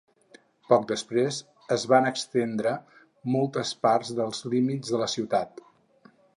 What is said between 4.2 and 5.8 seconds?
dels límits de la ciutat.